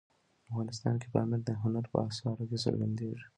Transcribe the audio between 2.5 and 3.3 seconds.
څرګندېږي.